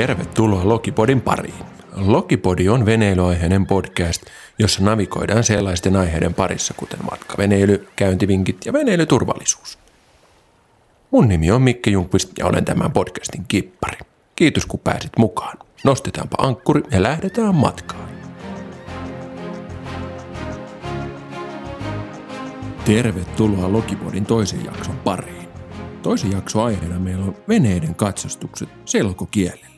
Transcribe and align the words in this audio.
Tervetuloa 0.00 0.68
Lokipodin 0.68 1.20
pariin. 1.20 1.64
Lokipodi 1.96 2.68
on 2.68 2.86
veneilyaiheinen 2.86 3.66
podcast, 3.66 4.22
jossa 4.58 4.82
navigoidaan 4.82 5.44
sellaisten 5.44 5.96
aiheiden 5.96 6.34
parissa, 6.34 6.74
kuten 6.74 6.98
matkaveneily, 7.10 7.88
käyntivinkit 7.96 8.66
ja 8.66 8.72
veneilyturvallisuus. 8.72 9.78
Mun 11.10 11.28
nimi 11.28 11.50
on 11.50 11.62
Mikke 11.62 11.90
Junkvist 11.90 12.38
ja 12.38 12.46
olen 12.46 12.64
tämän 12.64 12.92
podcastin 12.92 13.44
kippari. 13.48 13.98
Kiitos 14.36 14.66
kun 14.66 14.80
pääsit 14.80 15.12
mukaan. 15.18 15.58
Nostetaanpa 15.84 16.36
ankkuri 16.38 16.82
ja 16.90 17.02
lähdetään 17.02 17.54
matkaan. 17.54 18.08
Tervetuloa 22.84 23.72
Lokipodin 23.72 24.26
toisen 24.26 24.64
jakson 24.64 24.96
pariin. 24.96 25.48
Toisen 26.02 26.32
jakson 26.32 26.64
aiheena 26.64 26.98
meillä 26.98 27.24
on 27.24 27.36
veneiden 27.48 27.94
katsastukset 27.94 28.68
selkokielellä. 28.84 29.69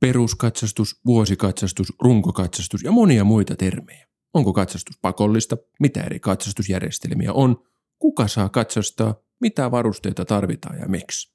Peruskatsastus, 0.00 1.00
vuosikatsastus, 1.06 1.92
runkokatsastus 2.02 2.82
ja 2.82 2.92
monia 2.92 3.24
muita 3.24 3.56
termejä. 3.56 4.06
Onko 4.34 4.52
katsastus 4.52 4.98
pakollista? 5.02 5.56
Mitä 5.80 6.00
eri 6.00 6.20
katsastusjärjestelmiä 6.20 7.32
on? 7.32 7.68
Kuka 7.98 8.28
saa 8.28 8.48
katsastaa? 8.48 9.14
Mitä 9.40 9.70
varusteita 9.70 10.24
tarvitaan 10.24 10.78
ja 10.78 10.88
miksi? 10.88 11.34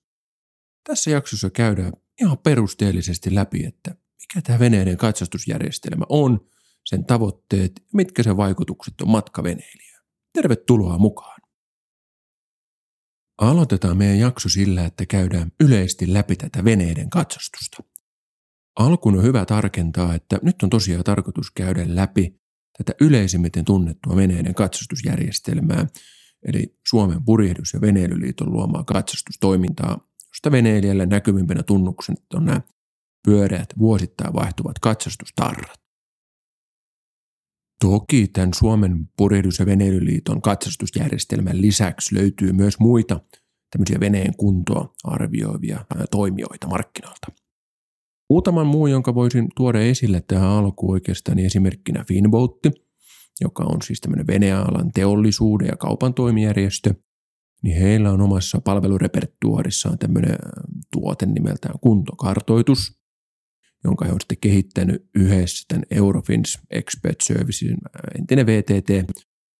Tässä 0.83 1.11
jaksossa 1.11 1.49
käydään 1.49 1.93
ihan 2.21 2.37
perusteellisesti 2.37 3.35
läpi, 3.35 3.65
että 3.65 3.95
mikä 4.19 4.41
tämä 4.41 4.59
veneiden 4.59 4.97
katsastusjärjestelmä 4.97 6.05
on, 6.09 6.49
sen 6.85 7.05
tavoitteet 7.05 7.71
ja 7.75 7.89
mitkä 7.93 8.23
sen 8.23 8.37
vaikutukset 8.37 9.01
on 9.01 9.09
matkaveneilijään. 9.09 10.05
Tervetuloa 10.33 10.97
mukaan! 10.97 11.41
Aloitetaan 13.37 13.97
meidän 13.97 14.19
jakso 14.19 14.49
sillä, 14.49 14.85
että 14.85 15.05
käydään 15.05 15.51
yleisesti 15.59 16.13
läpi 16.13 16.35
tätä 16.35 16.63
veneiden 16.63 17.09
katsastusta. 17.09 17.83
Alkuun 18.75 19.17
on 19.17 19.23
hyvä 19.23 19.45
tarkentaa, 19.45 20.15
että 20.15 20.39
nyt 20.41 20.63
on 20.63 20.69
tosiaan 20.69 21.03
tarkoitus 21.03 21.51
käydä 21.51 21.81
läpi 21.87 22.39
tätä 22.77 22.93
yleisimmiten 23.01 23.65
tunnettua 23.65 24.15
veneiden 24.15 24.55
katsastusjärjestelmää, 24.55 25.87
eli 26.47 26.77
Suomen 26.87 27.25
purjehdus- 27.25 27.73
ja 27.73 27.81
veneilyliiton 27.81 28.53
luomaa 28.53 28.83
katsastustoimintaa, 28.83 29.99
josta 30.27 30.51
veneilijälle 30.51 31.05
näkyvimpänä 31.05 31.63
tunnuksen 31.63 32.15
on 32.33 32.45
nämä 32.45 32.61
pyöreät 33.25 33.69
vuosittain 33.77 34.33
vaihtuvat 34.33 34.79
katsastustarrat. 34.79 35.85
Toki 37.79 38.27
tämän 38.27 38.53
Suomen 38.53 39.09
purjehdus- 39.17 39.59
ja 39.59 39.65
veneilyliiton 39.65 40.41
katsastusjärjestelmän 40.41 41.61
lisäksi 41.61 42.15
löytyy 42.15 42.53
myös 42.53 42.79
muita 42.79 43.19
tämmöisiä 43.71 43.99
veneen 43.99 44.35
kuntoa 44.37 44.93
arvioivia 45.03 45.85
toimijoita 46.11 46.67
markkinoilta. 46.67 47.44
Muutaman 48.29 48.67
muu, 48.67 48.87
jonka 48.87 49.15
voisin 49.15 49.47
tuoda 49.55 49.81
esille 49.81 50.23
tähän 50.27 50.49
alkuun 50.49 50.91
oikeastaan, 50.91 51.37
niin 51.37 51.45
esimerkkinä 51.45 52.03
Finboatti, 52.07 52.71
joka 53.41 53.63
on 53.63 53.81
siis 53.81 54.01
tämmöinen 54.01 54.27
venealan 54.27 54.91
teollisuuden 54.91 55.67
ja 55.67 55.75
kaupan 55.75 56.13
toimijärjestö, 56.13 56.93
niin 57.63 57.77
heillä 57.77 58.11
on 58.11 58.21
omassa 58.21 58.61
palvelurepertuarissaan 58.61 59.99
tämmöinen 59.99 60.35
tuote 60.91 61.25
nimeltään 61.25 61.79
kuntokartoitus, 61.81 62.99
jonka 63.83 64.05
he 64.05 64.11
on 64.11 64.21
sitten 64.21 64.37
kehittänyt 64.41 65.09
yhdessä 65.15 65.65
tämän 65.67 65.83
Eurofins 65.91 66.59
Expert 66.69 67.21
Servicesin 67.23 67.77
entinen 68.19 68.45
VTT 68.45 68.89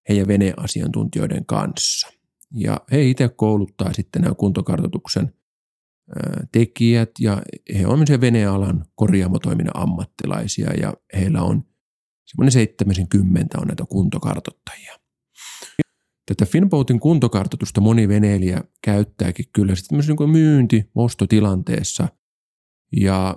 heidän 0.09 0.27
veneasiantuntijoiden 0.27 1.45
kanssa. 1.45 2.08
Ja 2.52 2.81
he 2.91 3.09
itse 3.09 3.30
kouluttaa 3.30 3.93
sitten 3.93 4.21
nämä 4.21 4.36
kuntokartoituksen 4.36 5.33
tekijät 6.52 7.09
ja 7.20 7.42
he 7.80 7.88
ovat 7.88 7.99
myös 7.99 8.21
venealan 8.21 8.86
korjaamotoiminnan 8.95 9.83
ammattilaisia 9.83 10.73
ja 10.82 10.93
heillä 11.14 11.42
on 11.42 11.64
semmoinen 12.26 12.52
70 12.52 13.60
on 13.60 13.67
näitä 13.67 13.83
kuntokartottajia. 13.89 14.95
Tätä 16.26 16.45
Finboatin 16.45 16.99
kuntokartoitusta 16.99 17.82
moni 17.82 18.08
veneilijä 18.08 18.64
käyttääkin 18.83 19.45
kyllä 19.54 19.76
sitten 19.76 19.98
niin 19.98 20.30
myynti 20.30 20.89
ostotilanteessa 20.95 22.08
ja 22.95 23.36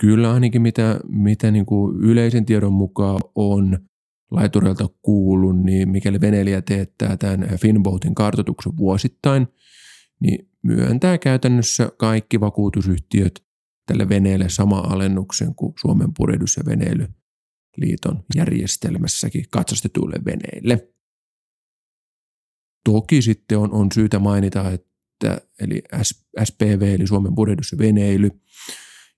kyllä 0.00 0.32
ainakin 0.32 0.62
mitä, 0.62 1.00
mitä 1.08 1.50
niin 1.50 1.66
kuin 1.66 1.96
yleisen 1.96 2.46
tiedon 2.46 2.72
mukaan 2.72 3.20
on 3.34 3.78
laitureilta 4.30 4.88
kuullut, 5.02 5.62
niin 5.62 5.88
mikäli 5.88 6.20
veneilijä 6.20 6.62
teettää 6.62 7.16
tämän 7.16 7.48
Finboatin 7.60 8.14
kartoituksen 8.14 8.76
vuosittain, 8.76 9.46
niin 10.20 10.50
myöntää 10.66 11.18
käytännössä 11.18 11.90
kaikki 11.98 12.40
vakuutusyhtiöt 12.40 13.46
tälle 13.86 14.08
veneelle 14.08 14.48
sama 14.48 14.78
alennuksen 14.78 15.54
kuin 15.54 15.74
Suomen 15.80 16.08
purjehdus- 16.18 16.56
ja 16.56 16.62
veneilyliiton 16.66 18.24
järjestelmässäkin 18.36 19.44
katsastetuille 19.50 20.16
veneille. 20.24 20.88
Toki 22.84 23.22
sitten 23.22 23.58
on, 23.58 23.72
on 23.72 23.88
syytä 23.94 24.18
mainita, 24.18 24.70
että 24.70 25.40
eli 25.60 25.82
SPV 26.44 26.82
eli 26.82 27.06
Suomen 27.06 27.34
purjehdus- 27.34 27.72
ja 27.72 27.78
veneily 27.78 28.30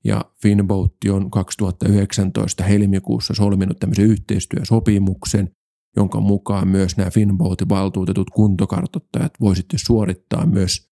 ja 0.05 0.25
Finboat 0.43 0.93
on 1.11 1.31
2019 1.31 2.65
helmikuussa 2.65 3.35
solminut 3.35 3.79
tämmöisen 3.81 4.05
yhteistyösopimuksen, 4.05 5.51
jonka 5.97 6.21
mukaan 6.21 6.69
myös 6.69 6.97
nämä 6.97 7.11
Finboatin 7.11 7.69
valtuutetut 7.69 8.31
kuntokartottajat 8.31 9.33
voisitte 9.41 9.79
suorittaa 9.79 10.47
myös 10.47 10.89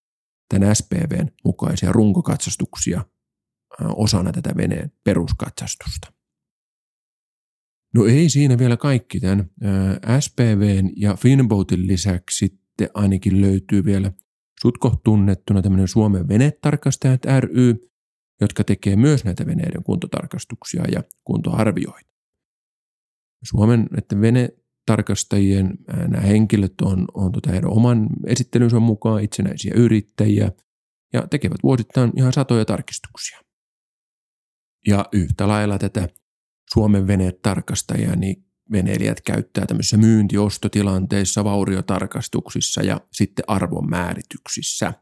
tämän 0.49 0.75
SPVn 0.75 1.27
mukaisia 1.45 1.91
runkokatsastuksia 1.91 3.05
osana 3.79 4.31
tätä 4.31 4.53
veneen 4.57 4.91
peruskatsastusta. 5.03 6.13
No 7.95 8.05
ei 8.05 8.29
siinä 8.29 8.57
vielä 8.57 8.77
kaikki 8.77 9.19
tämän. 9.19 9.49
SPVn 10.19 10.89
ja 10.95 11.15
Finboatin 11.15 11.87
lisäksi 11.87 12.37
sitten 12.37 12.89
ainakin 12.93 13.41
löytyy 13.41 13.85
vielä 13.85 14.11
sutko 14.61 15.01
tunnettuna 15.03 15.61
tämmöinen 15.61 15.87
Suomen 15.87 16.27
venetarkastajat 16.27 17.21
ry, 17.39 17.75
jotka 18.41 18.63
tekee 18.63 18.95
myös 18.95 19.23
näitä 19.23 19.45
veneiden 19.45 19.83
kuntotarkastuksia 19.83 20.83
ja 20.91 21.03
kuntoarvioita. 21.23 22.09
Suomen 23.43 23.89
että 23.97 24.21
vene 24.21 24.49
tarkastajien 24.87 25.77
nämä 26.07 26.21
henkilöt 26.21 26.81
on, 26.81 27.05
on 27.13 27.31
tota 27.31 27.51
heidän 27.51 27.71
oman 27.71 28.07
esittelynsä 28.27 28.79
mukaan 28.79 29.23
itsenäisiä 29.23 29.73
yrittäjiä 29.75 30.51
ja 31.13 31.27
tekevät 31.27 31.57
vuosittain 31.63 32.11
ihan 32.17 32.33
satoja 32.33 32.65
tarkistuksia. 32.65 33.39
Ja 34.87 35.05
yhtä 35.13 35.47
lailla 35.47 35.77
tätä 35.77 36.09
Suomen 36.73 37.07
venetarkastajia, 37.07 38.15
niin 38.15 38.45
veneilijät 38.71 39.21
käyttää 39.21 39.65
tämmöisissä 39.65 39.97
myyntiostotilanteissa, 39.97 41.43
vauriotarkastuksissa 41.43 42.83
ja 42.83 43.01
sitten 43.11 43.45
arvonmäärityksissä. 43.47 44.93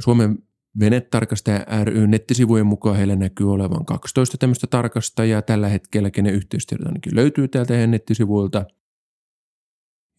Suomen 0.00 0.38
venetarkastaja 0.80 1.84
ry 1.84 2.06
nettisivujen 2.06 2.66
mukaan 2.66 2.96
heillä 2.96 3.16
näkyy 3.16 3.52
olevan 3.52 3.84
12 3.84 4.38
tämmöistä 4.38 4.66
tarkastajaa 4.66 5.42
tällä 5.42 5.68
hetkellä, 5.68 6.10
kenen 6.10 6.34
yhteistyötä 6.34 6.84
ainakin 6.86 7.16
löytyy 7.16 7.48
täältä 7.48 7.74
heidän 7.74 7.90
nettisivuilta. 7.90 8.64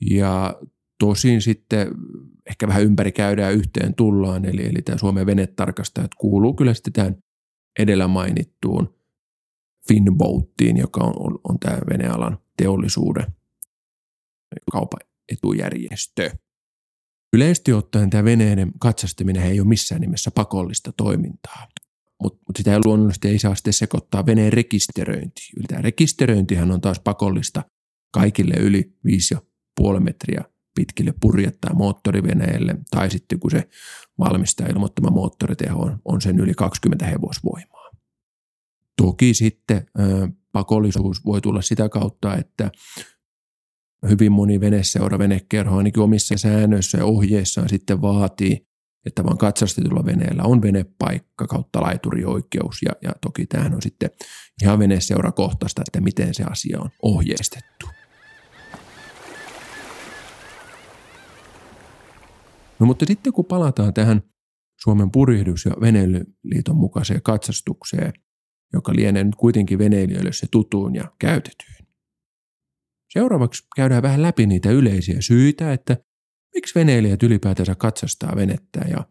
Ja 0.02 0.56
tosin 1.00 1.42
sitten 1.42 1.88
ehkä 2.50 2.68
vähän 2.68 2.84
ympäri 2.84 3.12
käydään 3.12 3.54
yhteen 3.54 3.96
tullaan, 3.96 4.46
eli, 4.46 4.66
eli 4.66 4.82
tämä 4.82 4.98
Suomen 4.98 5.26
venetarkastajat 5.26 6.16
kuuluu 6.16 6.54
kyllä 6.54 6.74
sitten 6.74 6.94
tähän 6.94 7.18
edellä 7.80 8.08
mainittuun 8.08 8.98
Finboattiin, 9.88 10.78
joka 10.78 11.04
on, 11.04 11.14
on, 11.20 11.40
on 11.50 11.60
tämä 11.60 11.78
venealan 11.90 12.38
teollisuuden 12.58 13.26
kaupan 14.72 15.00
etujärjestö. 15.32 16.32
Yleisesti 17.34 17.74
ottaen 17.74 18.10
tämä 18.10 18.24
veneiden 18.24 18.72
katsastaminen 18.80 19.44
ei 19.44 19.60
ole 19.60 19.68
missään 19.68 20.02
nimessä 20.02 20.32
pakollista 20.32 20.92
toimintaa, 20.92 21.68
mutta 22.24 22.44
mut 22.48 22.58
sitä 22.58 22.74
ei 22.74 22.80
luonnollisesti 22.86 23.28
ei 23.28 23.40
saa 23.40 23.56
sitten 23.56 23.74
sekoittaa 23.74 24.26
veneen 24.26 24.54
rekisteröintiin. 24.54 25.68
Tämä 25.68 25.82
rekisteröintihän 25.82 26.72
on 26.72 26.82
taas 26.82 27.00
pakollista 27.00 27.64
kaikille 28.14 28.54
yli 28.60 28.98
5 29.06 29.36
puoli 29.78 30.00
metriä 30.00 30.44
pitkille 30.76 31.14
purjettaa 31.22 31.74
moottoriveneelle, 31.74 32.76
tai 32.92 33.12
sitten 33.12 33.40
kun 33.40 33.52
se 33.52 33.70
valmistaa 34.20 34.68
ilmoittama 34.68 35.10
moottoriteho 35.10 35.82
on, 35.82 36.00
on 36.06 36.22
sen 36.22 36.40
yli 36.40 36.54
20 36.54 37.06
hevosvoimaa. 37.06 37.92
Toki 39.02 39.34
sitten 39.34 39.86
ö, 40.00 40.28
pakollisuus 40.52 41.26
voi 41.26 41.42
tulla 41.42 41.62
sitä 41.62 41.90
kautta, 41.90 42.36
että 42.36 42.72
hyvin 44.10 44.32
moni 44.32 44.60
veneseura, 44.60 45.20
venekerho 45.20 45.78
ainakin 45.78 46.04
omissa 46.04 46.38
säännöissä 46.38 46.98
ja 46.98 47.06
ohjeissaan 47.06 47.70
sitten 47.70 48.02
vaatii, 48.02 48.68
että 49.06 49.24
vaan 49.24 49.38
katsastetulla 49.38 50.06
veneellä 50.06 50.44
on 50.44 50.62
venepaikka 50.62 51.48
kautta 51.48 51.82
laiturioikeus 51.82 52.82
ja, 52.82 52.92
ja 53.02 53.12
toki 53.22 53.46
tämähän 53.46 53.74
on 53.74 53.82
sitten 53.82 54.10
ihan 54.62 54.80
veneseurakohtaista, 54.80 55.82
että 55.88 56.02
miten 56.02 56.34
se 56.34 56.44
asia 56.44 56.80
on 56.82 56.90
ohjeistettu. 57.02 57.97
No 62.80 62.86
mutta 62.86 63.06
sitten 63.06 63.34
kun 63.34 63.46
palataan 63.46 63.94
tähän 63.94 64.22
Suomen 64.84 65.12
purjehdus- 65.12 65.66
ja 65.66 65.72
veneilyliiton 65.82 66.76
mukaiseen 66.76 67.22
katsastukseen, 67.22 68.14
joka 68.74 68.96
lienee 68.96 69.24
nyt 69.24 69.36
kuitenkin 69.36 69.80
veneilijöille 69.80 70.34
se 70.34 70.48
tutuun 70.52 70.96
ja 70.96 71.12
käytetyin. 71.20 71.88
Seuraavaksi 73.14 73.64
käydään 73.76 74.04
vähän 74.04 74.22
läpi 74.22 74.46
niitä 74.46 74.70
yleisiä 74.70 75.22
syitä, 75.22 75.74
että 75.74 75.98
miksi 76.56 76.76
veneilijät 76.76 77.24
ylipäätänsä 77.24 77.76
katsastaa 77.76 78.36
venettä 78.36 78.80
ja, 78.90 79.08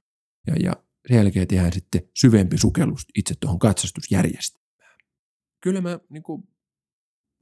ja, 0.46 0.54
ja 0.62 0.72
sen 1.08 1.16
jälkeen 1.16 1.48
tehdään 1.48 1.72
sitten 1.72 2.02
syvempi 2.14 2.58
sukellus 2.58 3.06
itse 3.16 3.34
tuohon 3.40 3.58
katsastusjärjestelmään. 3.58 4.96
Kyllä 5.62 5.80
mä 5.80 5.98
niin 6.10 6.22
kuin 6.22 6.42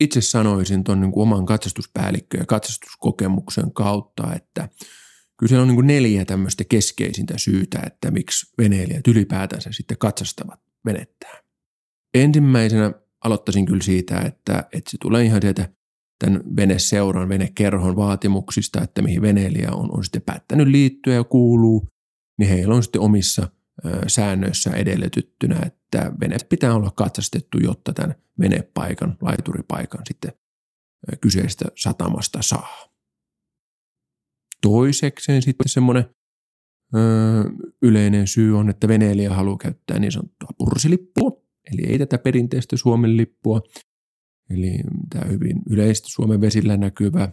itse 0.00 0.20
sanoisin 0.20 0.84
tuon 0.84 1.00
niin 1.00 1.12
oman 1.16 1.46
katsastuspäällikkö- 1.46 2.38
ja 2.38 2.46
katsastuskokemuksen 2.46 3.72
kautta, 3.72 4.34
että 4.34 4.68
kyllä 5.44 5.48
siellä 5.48 5.62
on 5.62 5.68
niin 5.68 5.76
kuin 5.76 5.86
neljä 5.86 6.24
tämmöistä 6.24 6.64
keskeisintä 6.64 7.38
syytä, 7.38 7.82
että 7.86 8.10
miksi 8.10 8.52
veneilijät 8.58 9.08
ylipäätänsä 9.08 9.72
sitten 9.72 9.98
katsastavat 9.98 10.60
venettään. 10.84 11.44
Ensimmäisenä 12.14 12.92
aloittaisin 13.24 13.66
kyllä 13.66 13.82
siitä, 13.82 14.18
että, 14.18 14.64
että 14.72 14.90
se 14.90 14.98
tulee 15.00 15.24
ihan 15.24 15.40
sieltä 15.42 15.68
tämän 16.18 16.42
veneseuran, 16.56 17.28
venekerhon 17.28 17.96
vaatimuksista, 17.96 18.82
että 18.82 19.02
mihin 19.02 19.22
veneilijä 19.22 19.70
on, 19.72 19.96
on 19.96 20.04
sitten 20.04 20.22
päättänyt 20.22 20.68
liittyä 20.68 21.14
ja 21.14 21.24
kuuluu, 21.24 21.88
niin 22.38 22.50
heillä 22.50 22.74
on 22.74 22.82
sitten 22.82 23.00
omissa 23.00 23.48
säännöissä 24.06 24.70
edellytettynä, 24.70 25.60
että 25.66 26.12
vene 26.20 26.36
pitää 26.48 26.74
olla 26.74 26.90
katsastettu, 26.90 27.58
jotta 27.58 27.92
tämän 27.92 28.14
venepaikan, 28.40 29.16
laituripaikan 29.20 30.02
sitten 30.08 30.32
kyseistä 31.20 31.64
satamasta 31.76 32.38
saa. 32.42 32.93
Toisekseen 34.64 35.42
sitten 35.42 35.68
semmoinen 35.68 36.04
yleinen 37.82 38.26
syy 38.26 38.58
on, 38.58 38.70
että 38.70 38.88
veneilijä 38.88 39.34
haluaa 39.34 39.56
käyttää 39.56 39.98
niin 39.98 40.12
sanottua 40.12 40.48
pursilippua, 40.58 41.30
eli 41.72 41.86
ei 41.86 41.98
tätä 41.98 42.18
perinteistä 42.18 42.76
Suomen 42.76 43.16
lippua, 43.16 43.60
eli 44.50 44.78
tämä 45.10 45.30
hyvin 45.30 45.62
yleisesti 45.70 46.08
Suomen 46.10 46.40
vesillä 46.40 46.76
näkyvä, 46.76 47.32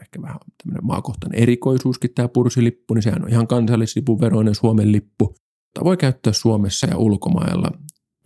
ehkä 0.00 0.22
vähän 0.22 0.38
tämmöinen 0.62 0.86
maakohtainen 0.86 1.42
erikoisuuskin 1.42 2.10
tämä 2.14 2.28
pursilippu, 2.28 2.94
niin 2.94 3.02
sehän 3.02 3.22
on 3.22 3.30
ihan 3.30 3.46
kansallislipun 3.46 4.20
veroinen 4.20 4.54
Suomen 4.54 4.92
lippu, 4.92 5.24
mutta 5.24 5.84
voi 5.84 5.96
käyttää 5.96 6.32
Suomessa 6.32 6.86
ja 6.86 6.96
ulkomailla. 6.96 7.70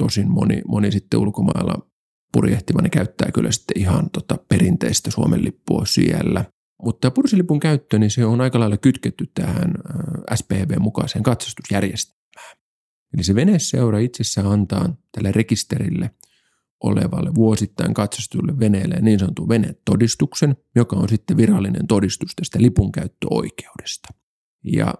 Tosin 0.02 0.30
moni, 0.30 0.62
moni 0.68 0.92
sitten 0.92 1.20
ulkomailla 1.20 1.88
purjehtiva, 2.32 2.82
niin 2.82 2.90
käyttää 2.90 3.32
kyllä 3.34 3.52
sitten 3.52 3.78
ihan 3.78 4.10
tota 4.10 4.36
perinteistä 4.48 5.10
Suomen 5.10 5.44
lippua 5.44 5.84
siellä. 5.86 6.44
Mutta 6.82 7.10
pursilipun 7.10 7.60
käyttö, 7.60 7.98
niin 7.98 8.10
se 8.10 8.24
on 8.24 8.40
aika 8.40 8.60
lailla 8.60 8.76
kytketty 8.76 9.30
tähän 9.34 9.74
SPV-mukaiseen 10.34 11.22
katsastusjärjestelmään. 11.22 12.56
Eli 13.14 13.24
se 13.24 13.34
veneseura 13.34 13.98
itsessään 13.98 14.46
antaa 14.46 14.96
tälle 15.12 15.32
rekisterille 15.32 16.10
olevalle 16.82 17.34
vuosittain 17.34 17.94
katsastulle 17.94 18.58
veneelle 18.58 18.96
niin 19.00 19.18
sanotun 19.18 19.48
venetodistuksen, 19.48 20.56
joka 20.74 20.96
on 20.96 21.08
sitten 21.08 21.36
virallinen 21.36 21.86
todistus 21.86 22.32
tästä 22.36 22.62
lipun 22.62 22.92
käyttöoikeudesta. 22.92 24.08
Ja 24.64 24.94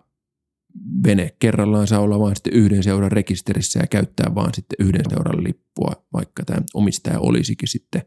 vene 1.05 1.37
kerrallaan 1.39 1.87
saa 1.87 2.01
olla 2.01 2.19
vain 2.19 2.37
sitten 2.37 2.53
yhden 2.53 2.83
seuran 2.83 3.13
rekisterissä 3.13 3.79
ja 3.79 3.87
käyttää 3.87 4.35
vain 4.35 4.55
sitten 4.55 4.87
yhden 4.87 5.05
seuran 5.11 5.45
lippua, 5.45 6.07
vaikka 6.13 6.45
tämä 6.45 6.63
omistaja 6.75 7.21
olisikin 7.21 7.69
sitten 7.69 8.03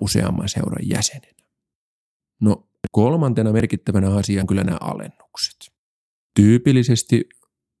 useamman 0.00 0.48
seuran 0.48 0.88
jäsenenä. 0.88 1.42
No 2.40 2.68
kolmantena 2.90 3.52
merkittävänä 3.52 4.14
asiana 4.14 4.46
kyllä 4.46 4.64
nämä 4.64 4.78
alennukset. 4.80 5.56
Tyypillisesti 6.36 7.24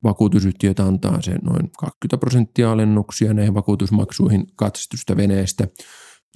vakuutusyhtiöt 0.04 0.80
antaa 0.80 1.22
sen 1.22 1.38
noin 1.42 1.70
20 1.78 2.18
prosenttia 2.18 2.72
alennuksia 2.72 3.34
näihin 3.34 3.54
vakuutusmaksuihin 3.54 4.46
katsastusta 4.56 5.16
veneestä. 5.16 5.68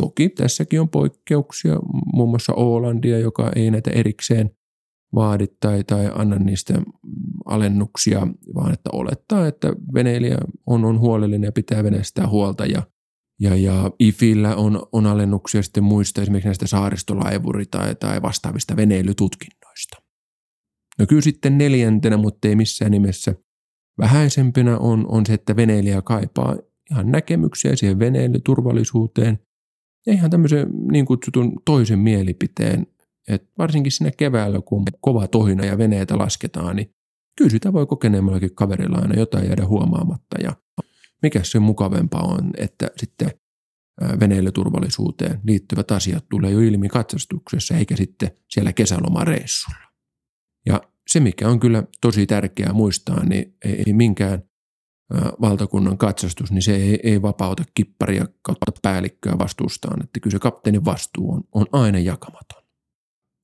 Toki 0.03 0.29
tässäkin 0.29 0.81
on 0.81 0.89
poikkeuksia, 0.89 1.77
muun 2.15 2.29
muassa 2.29 2.55
Oolandia, 2.55 3.19
joka 3.19 3.53
ei 3.57 3.71
näitä 3.71 3.91
erikseen 3.91 4.51
vaadi 5.15 5.47
tai, 5.61 5.85
tai 5.85 6.11
anna 6.15 6.37
niistä 6.37 6.75
alennuksia, 7.45 8.27
vaan 8.55 8.73
että 8.73 8.91
olettaa, 8.93 9.47
että 9.47 9.69
veneilijä 9.95 10.39
on, 10.67 10.85
on 10.85 11.01
huolellinen 11.01 11.49
ja 11.49 11.53
pitää 11.53 11.85
veneestä 11.85 12.27
huolta 12.27 12.67
ja 12.67 12.83
ja, 13.41 13.57
ja 13.57 13.91
IFillä 13.99 14.57
on, 14.57 14.87
on 14.93 15.07
alennuksia 15.07 15.63
sitten 15.63 15.85
muista 15.85 16.23
esimerkiksi 16.23 16.49
näistä 16.49 16.67
saaristolaivuri- 16.67 17.67
tai, 17.71 17.95
tai 17.95 18.23
vastaavista 18.23 18.77
veneilytutkinnoista. 18.77 19.97
No 20.99 21.07
kyllä 21.07 21.23
sitten 21.23 21.59
neljäntenä, 21.59 22.17
mutta 22.17 22.49
ei 22.49 22.57
missään 22.57 22.91
nimessä 22.91 23.35
vähäisempänä 23.99 24.79
on, 24.79 25.07
on 25.09 25.27
se, 25.27 25.35
että 25.35 25.57
veneilijä 25.57 26.03
kaipaa 26.03 26.57
ihan 26.91 27.13
näkemyksiä 27.13 27.77
siihen 27.77 27.99
veneilyturvallisuuteen 27.99 29.39
ja 30.07 30.13
ihan 30.13 30.31
tämmöisen 30.31 30.69
niin 30.93 31.07
kutsutun 31.07 31.53
toisen 31.65 31.99
mielipiteen, 31.99 32.87
että 33.29 33.49
varsinkin 33.59 33.93
siinä 33.93 34.11
keväällä, 34.17 34.61
kun 34.61 34.85
kova 35.01 35.27
tohina 35.27 35.65
ja 35.65 35.79
veneitä 35.79 36.19
lasketaan, 36.19 36.77
niin 36.77 36.91
kyllä 37.39 37.51
sitä 37.51 37.73
voi 37.73 37.87
kokeneemmallakin 37.87 38.55
kaverilla 38.55 38.99
aina 38.99 39.15
jotain 39.15 39.47
jäädä 39.47 39.67
huomaamatta 39.67 40.43
ja 40.43 40.57
mikä 41.23 41.41
se 41.43 41.59
mukavempaa 41.59 42.23
on, 42.23 42.51
että 42.57 42.91
sitten 42.97 43.31
veneilyturvallisuuteen 44.21 45.41
liittyvät 45.45 45.91
asiat 45.91 46.29
tulee 46.29 46.51
jo 46.51 46.61
ilmi 46.61 46.89
katsastuksessa 46.89 47.77
eikä 47.77 47.97
sitten 47.97 48.31
siellä 48.51 48.73
kesälomareissulla. 48.73 49.87
Ja 50.67 50.81
se, 51.09 51.21
mikä 51.21 51.49
on 51.49 51.61
kyllä 51.61 51.83
tosi 52.01 52.27
tärkeää 52.27 52.73
muistaa, 52.73 53.25
niin 53.25 53.57
ei 53.65 53.93
minkään 53.93 54.43
valtakunnan 55.41 55.99
katsastus, 55.99 56.53
niin 56.53 56.63
se 56.63 56.77
ei, 56.77 57.01
ei 57.03 57.23
vapauta 57.23 57.65
kipparia 57.75 58.27
kautta 58.43 58.73
päällikköä 58.83 59.39
vastuustaan, 59.39 60.05
että 60.05 60.21
kyllä 60.21 60.33
se 60.33 60.39
kapteenin 60.39 60.85
vastuu 60.85 61.33
on, 61.33 61.43
on 61.53 61.67
aina 61.73 61.99
jakamaton. 61.99 62.63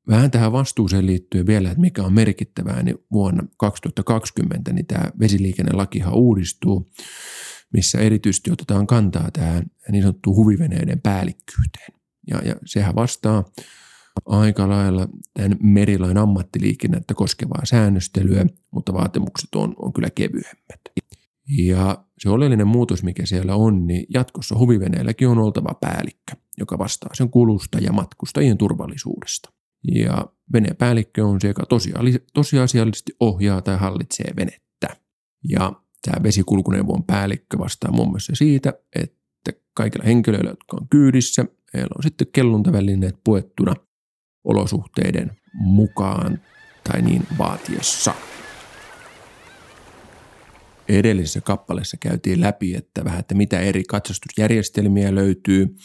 Vähän 0.09 0.31
tähän 0.31 0.53
vastuuseen 0.53 1.07
liittyen 1.07 1.47
vielä, 1.47 1.69
että 1.69 1.81
mikä 1.81 2.03
on 2.03 2.13
merkittävää, 2.13 2.83
niin 2.83 2.99
vuonna 3.13 3.43
2020 3.57 4.73
niin 4.73 4.87
tämä 4.87 5.11
vesiliikennelakihan 5.21 6.15
uudistuu 6.15 6.91
missä 7.73 7.99
erityisesti 7.99 8.51
otetaan 8.51 8.87
kantaa 8.87 9.31
tähän 9.33 9.65
niin 9.91 10.03
sanottuun 10.03 10.37
huviveneiden 10.37 11.01
päällikkyyteen. 11.01 11.93
Ja, 12.31 12.41
ja 12.45 12.55
sehän 12.65 12.95
vastaa 12.95 13.45
aika 14.27 14.69
lailla 14.69 15.09
tämän 15.35 15.59
merilain 15.63 16.19
ammattiliikennettä 16.19 17.15
koskevaa 17.15 17.65
säännöstelyä, 17.65 18.47
mutta 18.71 18.93
vaatimukset 18.93 19.55
on, 19.55 19.75
on 19.79 19.93
kyllä 19.93 20.11
kevyemmät. 20.11 20.81
Ja 21.59 22.05
se 22.19 22.31
oleellinen 22.31 22.67
muutos, 22.67 23.03
mikä 23.03 23.27
siellä 23.27 23.55
on, 23.55 23.87
niin 23.87 24.07
jatkossa 24.15 24.59
huviveneelläkin 24.59 25.29
on 25.29 25.39
oltava 25.39 25.75
päällikkö, 25.81 26.33
joka 26.59 26.79
vastaa 26.79 27.11
sen 27.15 27.31
kulusta 27.31 27.79
ja 27.79 27.93
matkustajien 27.93 28.59
turvallisuudesta. 28.59 29.53
Ja 29.95 30.27
venepäällikkö 30.53 31.27
on 31.27 31.41
se, 31.41 31.49
joka 31.49 31.67
tosiasiallisesti 32.35 33.13
ohjaa 33.21 33.63
tai 33.63 33.77
hallitsee 33.79 34.33
venettä. 34.37 34.97
Ja 35.49 35.82
Tämä 36.03 36.23
vesikulkuneuvon 36.23 37.05
päällikkö 37.05 37.59
vastaa 37.59 37.93
muun 37.93 38.09
muassa 38.09 38.33
siitä, 38.37 38.73
että 38.95 39.53
kaikilla 39.75 40.05
henkilöillä, 40.05 40.51
jotka 40.51 40.77
on 40.81 40.89
kyydissä, 40.91 41.45
heillä 41.75 41.95
on 41.97 42.03
sitten 42.03 42.27
kelluntavälineet 42.33 43.17
puettuna 43.25 43.75
olosuhteiden 44.45 45.37
mukaan 45.55 46.41
tai 46.85 47.03
niin 47.03 47.27
vaatiessa. 47.39 48.15
Edellisessä 50.89 51.41
kappaleessa 51.41 51.97
käytiin 52.01 52.41
läpi, 52.41 52.75
että 52.75 53.05
vähän, 53.05 53.21
että 53.21 53.35
mitä 53.35 53.61
eri 53.61 53.83
katsastusjärjestelmiä 53.89 55.15
löytyy 55.15 55.77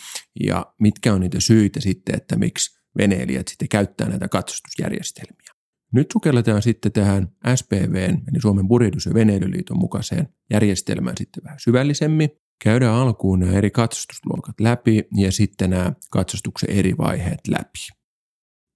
ja 0.44 0.74
mitkä 0.80 1.14
on 1.14 1.22
niitä 1.22 1.40
syitä 1.40 1.82
sitten, 1.82 2.16
että 2.16 2.36
miksi 2.36 2.80
veneilijät 2.98 3.48
sitten 3.48 3.70
käyttää 3.70 4.10
näitä 4.10 4.28
katsastusjärjestelmiä. 4.28 5.47
Nyt 5.94 6.08
sukelletaan 6.14 6.62
sitten 6.62 6.92
tähän 6.92 7.28
SPVn, 7.56 8.22
eli 8.32 8.42
Suomen 8.42 8.68
purjehdus- 8.68 9.06
ja 9.06 9.14
veneilyliiton 9.14 9.78
mukaiseen 9.78 10.30
järjestelmään 10.54 11.18
sitten 11.18 11.44
vähän 11.44 11.60
syvällisemmin. 11.60 12.30
Käydään 12.64 12.96
alkuun 12.96 13.40
nämä 13.40 13.52
eri 13.52 13.72
katsastusluokat 13.72 14.60
läpi 14.60 15.04
ja 15.18 15.32
sitten 15.32 15.70
nämä 15.70 15.94
katsastuksen 16.12 16.70
eri 16.70 16.98
vaiheet 16.98 17.48
läpi. 17.48 17.80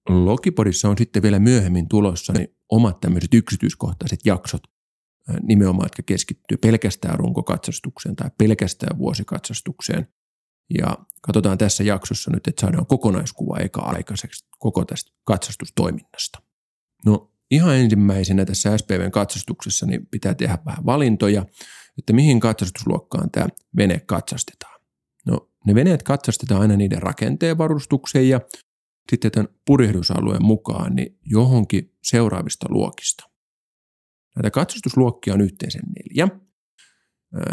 Logipodissa 0.08 0.88
on 0.88 0.98
sitten 0.98 1.22
vielä 1.22 1.38
myöhemmin 1.38 1.88
tulossa 1.88 2.32
niin 2.32 2.48
omat 2.68 3.00
tämmöiset 3.00 3.34
yksityiskohtaiset 3.34 4.20
jaksot, 4.24 4.62
nimenomaan, 5.42 5.86
jotka 5.86 6.02
keskittyy 6.02 6.56
pelkästään 6.56 7.18
runkokatsastukseen 7.18 8.16
tai 8.16 8.30
pelkästään 8.38 8.98
vuosikatsastukseen. 8.98 10.08
Ja 10.78 10.98
katsotaan 11.22 11.58
tässä 11.58 11.84
jaksossa 11.84 12.30
nyt, 12.30 12.48
että 12.48 12.60
saadaan 12.60 12.86
kokonaiskuva 12.86 13.58
eka 13.58 13.80
aikaiseksi 13.80 14.46
koko 14.58 14.84
tästä 14.84 15.12
katsastustoiminnasta. 15.24 16.42
No 17.06 17.30
ihan 17.50 17.76
ensimmäisenä 17.76 18.44
tässä 18.44 18.78
SPVn 18.78 19.10
katsastuksessa 19.10 19.86
niin 19.86 20.06
pitää 20.06 20.34
tehdä 20.34 20.58
vähän 20.66 20.86
valintoja, 20.86 21.46
että 21.98 22.12
mihin 22.12 22.40
katsastusluokkaan 22.40 23.30
tämä 23.30 23.46
vene 23.76 24.00
katsastetaan. 24.06 24.80
No 25.26 25.50
ne 25.66 25.74
veneet 25.74 26.02
katsastetaan 26.02 26.60
aina 26.60 26.76
niiden 26.76 27.02
rakenteen 27.02 27.58
varustukseen 27.58 28.28
ja 28.28 28.40
sitten 29.10 29.30
tämän 29.30 29.48
purjehdusalueen 29.66 30.44
mukaan 30.44 30.96
niin 30.96 31.18
johonkin 31.24 31.94
seuraavista 32.02 32.66
luokista. 32.70 33.24
Näitä 34.36 34.50
katsastusluokkia 34.50 35.34
on 35.34 35.40
yhteensä 35.40 35.78
neljä. 35.78 36.28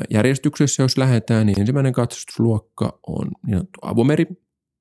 Järjestyksessä, 0.09 0.83
jos 0.83 0.97
lähdetään, 0.97 1.45
niin 1.45 1.59
ensimmäinen 1.59 1.93
katsastusluokka 1.93 2.99
on 3.07 3.31
niin 3.45 3.57
sanottu 3.57 3.79
avomeri, 3.81 4.25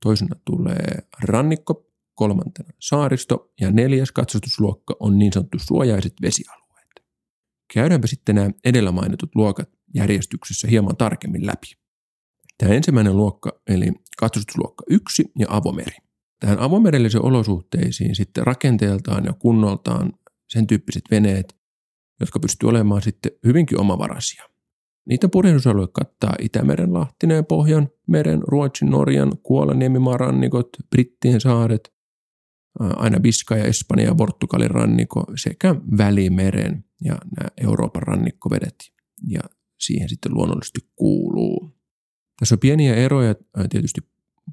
toisena 0.02 0.36
tulee 0.44 1.08
rannikko, 1.22 1.87
kolmantena 2.18 2.68
saaristo 2.78 3.52
ja 3.60 3.70
neljäs 3.70 4.12
katsastusluokka 4.12 4.96
on 5.00 5.18
niin 5.18 5.32
sanottu 5.32 5.58
suojaiset 5.58 6.12
vesialueet. 6.22 6.90
Käydäänpä 7.74 8.06
sitten 8.06 8.34
nämä 8.34 8.50
edellä 8.64 8.92
mainitut 8.92 9.34
luokat 9.34 9.68
järjestyksessä 9.94 10.68
hieman 10.68 10.96
tarkemmin 10.96 11.46
läpi. 11.46 11.66
Tämä 12.58 12.74
ensimmäinen 12.74 13.16
luokka, 13.16 13.60
eli 13.66 13.92
katsastusluokka 14.18 14.84
1 14.90 15.32
ja 15.38 15.46
avomeri. 15.50 15.96
Tähän 16.40 16.58
avomerellisen 16.58 17.24
olosuhteisiin 17.24 18.14
sitten 18.14 18.46
rakenteeltaan 18.46 19.24
ja 19.24 19.32
kunnoltaan 19.32 20.12
sen 20.48 20.66
tyyppiset 20.66 21.02
veneet, 21.10 21.56
jotka 22.20 22.40
pystyvät 22.40 22.70
olemaan 22.70 23.02
sitten 23.02 23.32
hyvinkin 23.46 23.80
omavaraisia. 23.80 24.44
Niitä 25.08 25.28
purjehdusalue 25.28 25.88
kattaa 25.92 26.34
Itämeren, 26.40 26.94
Lahtineen, 26.94 27.46
Pohjan, 27.46 27.88
meren, 28.06 28.42
Ruotsin, 28.42 28.90
Norjan, 28.90 29.32
Kuolan, 29.42 29.78
Niemimaan 29.78 30.20
rannikot, 30.20 30.68
Brittien 30.90 31.40
saaret, 31.40 31.97
aina 32.78 33.20
Biska 33.20 33.56
ja 33.56 33.64
Espanja 33.64 34.06
ja 34.06 34.14
Portugalin 34.14 34.70
rannikko 34.70 35.24
sekä 35.36 35.74
Välimeren 35.98 36.84
ja 37.04 37.18
nämä 37.36 37.48
Euroopan 37.56 38.02
rannikkovedet. 38.02 38.76
Ja 39.26 39.40
siihen 39.78 40.08
sitten 40.08 40.34
luonnollisesti 40.34 40.80
kuuluu. 40.96 41.70
Tässä 42.40 42.54
on 42.54 42.58
pieniä 42.58 42.94
eroja 42.94 43.34
tietysti 43.70 44.00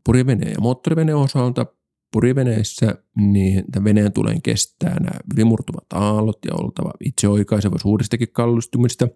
purjeveneen 0.06 0.52
ja 0.52 0.62
moottoriveneen 0.62 1.18
osalta. 1.18 1.66
Purjeveneessä 2.12 2.96
niin 3.16 3.64
veneen 3.84 4.14
tulee 4.14 4.36
kestää 4.44 5.00
nämä 5.00 5.20
ylimurtuvat 5.34 5.94
aallot 5.94 6.38
ja 6.46 6.54
oltava 6.56 6.92
itseoikaiseva 7.06 7.78
suuristakin 7.78 8.32
kallistumista. 8.32 9.08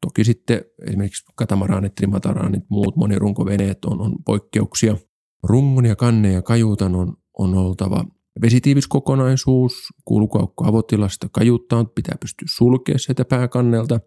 Toki 0.00 0.24
sitten 0.24 0.64
esimerkiksi 0.86 1.24
katamaraanit, 1.34 1.94
trimataranit, 1.94 2.64
muut 2.68 2.96
monirunkoveneet 2.96 3.84
on, 3.84 4.00
on 4.00 4.16
poikkeuksia. 4.24 4.96
Rungon 5.42 5.86
ja 5.86 5.96
kannen 5.96 6.32
ja 6.32 6.42
kajuutan 6.42 6.94
on, 6.94 7.16
on 7.40 7.54
oltava 7.54 8.04
vesitiivis 8.42 8.86
kokonaisuus, 8.86 9.72
kulkuaukko 10.04 10.64
avotilasta 10.66 11.28
kajuuttaan 11.32 11.88
pitää 11.88 12.16
pystyä 12.20 12.46
sulkemaan 12.50 12.98
sieltä 12.98 13.24
pääkannelta 13.24 14.00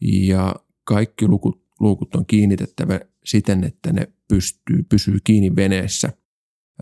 ja 0.00 0.54
kaikki 0.84 1.28
lukut, 1.28 1.66
luukut 1.80 2.14
on 2.14 2.26
kiinnitettävä 2.26 3.00
siten, 3.24 3.64
että 3.64 3.92
ne 3.92 4.12
pystyy, 4.28 4.82
pysyy 4.88 5.18
kiinni 5.24 5.56
veneessä 5.56 6.12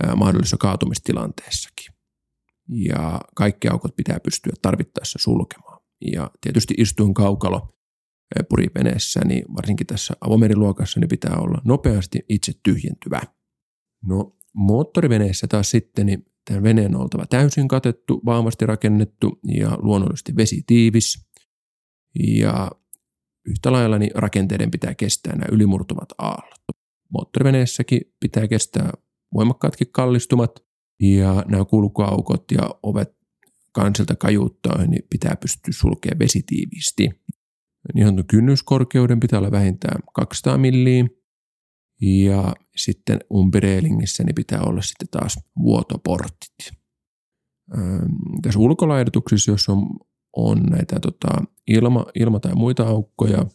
ää, 0.02 0.16
mahdollisessa 0.16 0.56
kaatumistilanteessakin. 0.56 1.94
Ja 2.68 3.20
kaikki 3.34 3.68
aukot 3.68 3.96
pitää 3.96 4.20
pystyä 4.20 4.52
tarvittaessa 4.62 5.18
sulkemaan. 5.22 5.80
Ja 6.12 6.30
tietysti 6.40 6.74
istuin 6.78 7.14
kaukalo 7.14 7.76
puriveneessä, 8.48 9.20
niin 9.24 9.44
varsinkin 9.56 9.86
tässä 9.86 10.14
avomeriluokassa, 10.20 11.00
niin 11.00 11.08
pitää 11.08 11.36
olla 11.36 11.62
nopeasti 11.64 12.18
itse 12.28 12.52
tyhjentyvä. 12.62 13.20
No 14.04 14.36
moottoriveneessä 14.54 15.46
taas 15.46 15.70
sitten, 15.70 16.06
niin 16.06 16.26
tämän 16.44 16.62
veneen 16.62 16.96
on 16.96 17.02
oltava 17.02 17.26
täysin 17.26 17.68
katettu, 17.68 18.20
vahvasti 18.26 18.66
rakennettu 18.66 19.40
ja 19.44 19.78
luonnollisesti 19.82 20.36
vesitiivis. 20.36 21.26
Ja 22.18 22.70
yhtä 23.46 23.72
lailla 23.72 23.98
niin 23.98 24.10
rakenteiden 24.14 24.70
pitää 24.70 24.94
kestää 24.94 25.32
nämä 25.32 25.44
ylimurtuvat 25.52 26.08
aallot. 26.18 26.60
Moottoriveneessäkin 27.12 28.00
pitää 28.20 28.48
kestää 28.48 28.92
voimakkaatkin 29.34 29.92
kallistumat 29.92 30.50
ja 31.00 31.44
nämä 31.48 31.64
kulkuaukot 31.64 32.44
ja 32.50 32.74
ovet 32.82 33.20
kansilta 33.72 34.16
kajuuttaa, 34.16 34.86
niin 34.86 35.02
pitää 35.10 35.36
pystyä 35.36 35.72
sulkemaan 35.72 36.18
vesitiiviisti. 36.18 37.10
Niin 37.94 38.26
kynnyskorkeuden 38.26 39.20
pitää 39.20 39.38
olla 39.38 39.50
vähintään 39.50 40.02
200 40.14 40.58
milliä 40.58 41.04
ja 42.00 42.54
sitten 42.76 43.18
umpireelingissä 43.34 44.24
niin 44.24 44.34
pitää 44.34 44.60
olla 44.62 44.82
sitten 44.82 45.08
taas 45.10 45.38
vuotoportit. 45.62 46.72
Tässä 48.42 48.60
ulkolaidutuksissa, 48.60 49.50
jos 49.50 49.68
on 49.68 49.86
on 50.36 50.62
näitä 50.62 51.00
tota, 51.00 51.44
ilma, 51.66 52.06
ilma- 52.14 52.40
tai 52.40 52.54
muita 52.54 52.82
aukkoja, 52.82 53.46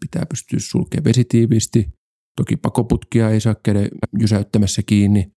pitää 0.00 0.26
pystyä 0.26 0.58
sulkemaan 0.62 1.04
vesitiiviisti. 1.04 1.92
Toki 2.36 2.56
pakoputkia 2.56 3.30
ei 3.30 3.40
saa 3.40 3.54
käydä 3.54 3.80
jysäyttämässä 4.20 4.82
kiinni. 4.86 5.32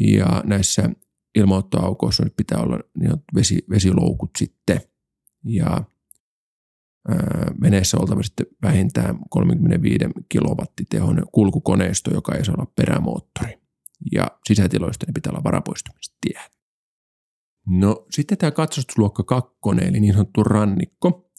Ja 0.00 0.42
näissä 0.46 0.90
ilmaottoaukoissa 1.34 2.26
pitää 2.36 2.62
olla 2.62 2.80
niin 2.98 3.12
vesi, 3.34 3.64
vesiloukut 3.70 4.30
sitten. 4.38 4.80
Ja 5.44 5.84
veneessä 7.62 7.98
oltava 8.00 8.22
sitten 8.22 8.46
vähintään 8.62 9.18
35 9.30 10.04
kilowattitehoinen 10.28 11.24
kulkukoneisto, 11.32 12.14
joka 12.14 12.34
ei 12.34 12.44
saa 12.44 12.54
olla 12.58 12.72
perämoottori. 12.76 13.58
Ja 14.12 14.26
sisätiloista 14.46 15.06
ne 15.06 15.12
pitää 15.12 15.30
olla 15.30 15.44
varapoistumistie. 15.44 16.40
No 17.66 18.06
sitten 18.10 18.38
tämä 18.38 18.50
katsastusluokka 18.50 19.22
2, 19.22 19.52
eli 19.82 20.00
niin 20.00 20.12
sanottu 20.12 20.44
rannikko. 20.44 21.30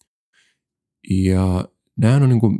Ja 1.09 1.65
nämä 1.97 2.15
on 2.15 2.29
niin 2.29 2.39
kuin 2.39 2.59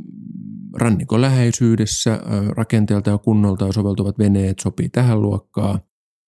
rannikon 0.74 1.20
läheisyydessä 1.20 2.20
rakenteelta 2.56 3.10
ja 3.10 3.18
kunnolta 3.18 3.72
soveltuvat 3.72 4.18
veneet 4.18 4.58
sopii 4.58 4.88
tähän 4.88 5.22
luokkaan 5.22 5.80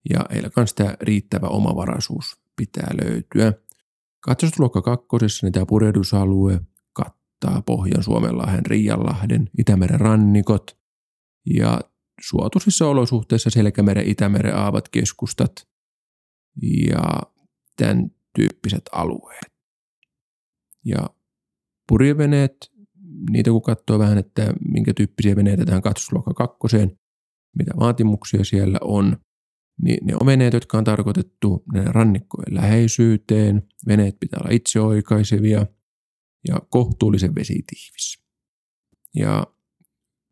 ja 0.10 0.26
heillä 0.32 0.50
kanssa 0.50 0.76
tämä 0.76 0.98
riittävä 1.02 1.48
omavaraisuus 1.48 2.42
pitää 2.56 2.90
löytyä. 3.04 3.54
Katsastusluokka 4.26 4.82
kakkosessa 4.82 5.46
niin 5.46 5.54
tämä 5.54 5.66
purjehdusalue 5.66 6.62
kattaa 6.94 7.62
Pohjan 7.62 8.04
Suomenlahden, 8.04 8.66
Riianlahden, 8.66 9.50
Itämeren 9.58 10.00
rannikot 10.00 10.78
ja 11.46 11.82
suotuisissa 12.22 12.88
olosuhteissa 12.88 13.50
Selkämeren, 13.50 14.08
Itämeren 14.08 14.56
aavat 14.56 14.90
keskustat 14.90 15.52
ja 16.62 17.04
tämän 17.78 18.12
tyyppiset 18.36 18.84
alueet. 18.92 19.54
Ja 20.86 21.10
purjeveneet, 21.88 22.72
niitä 23.30 23.52
kun 23.52 23.62
katsoo 23.62 24.00
vähän, 24.00 24.18
että 24.18 24.54
minkä 24.72 24.94
tyyppisiä 24.94 25.36
veneitä 25.36 25.66
tähän 25.66 25.82
katsosluokka 25.82 26.34
kakkoseen, 26.34 27.00
mitä 27.58 27.72
vaatimuksia 27.80 28.44
siellä 28.44 28.78
on, 28.82 29.18
niin 29.82 30.08
ne 30.08 30.14
veneet, 30.26 30.54
jotka 30.54 30.78
on 30.78 30.84
tarkoitettu 30.84 31.64
rannikkojen 31.86 32.56
läheisyyteen, 32.56 33.68
veneet 33.88 34.20
pitää 34.20 34.40
olla 34.40 34.52
itseoikaisevia 34.52 35.66
ja 36.48 36.62
kohtuullisen 36.70 37.36
vesitiivis. 37.36 38.26
Ja 39.16 39.48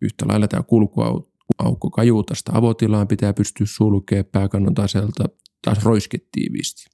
yhtä 0.01 0.25
lailla 0.27 0.47
tämä 0.47 0.63
kulkuaukko 0.63 1.89
kajuutasta 1.95 2.51
avotilaan 2.55 3.07
pitää 3.07 3.33
pystyä 3.33 3.67
sulkemaan 3.69 4.25
pääkannon 4.25 4.73
taselta 4.73 5.23
taas 5.61 5.83
roisketiiviisti. 5.83 6.85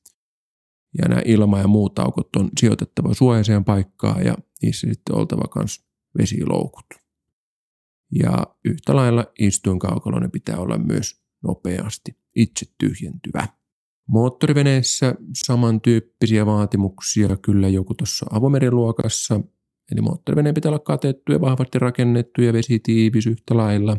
Ja 0.97 1.07
nämä 1.07 1.21
ilma- 1.25 1.59
ja 1.59 1.67
muut 1.67 1.99
aukot 1.99 2.35
on 2.35 2.49
sijoitettava 2.59 3.13
suojaiseen 3.13 3.65
paikkaan 3.65 4.25
ja 4.25 4.35
niissä 4.61 4.87
sitten 4.87 5.15
oltava 5.15 5.43
myös 5.55 5.85
vesiloukut. 6.17 6.85
Ja 8.11 8.47
yhtä 8.65 8.95
lailla 8.95 9.25
istuinkaukaloinen 9.39 10.31
pitää 10.31 10.57
olla 10.57 10.77
myös 10.77 11.21
nopeasti 11.43 12.17
itse 12.41 12.65
tyhjentyvä. 12.77 13.47
Moottoriveneessä 14.09 15.15
samantyyppisiä 15.45 16.45
vaatimuksia 16.45 17.37
kyllä 17.37 17.67
joku 17.67 17.93
tuossa 17.93 18.25
avomeriluokassa, 18.29 19.41
eli 19.91 20.01
moottoriveneen 20.01 20.55
pitää 20.55 20.69
olla 20.69 20.79
katettu 20.79 21.31
ja 21.31 21.41
vahvasti 21.41 21.79
rakennettu 21.79 22.41
ja 22.41 22.53
vesitiivis 22.53 23.27
yhtä 23.27 23.57
lailla. 23.57 23.97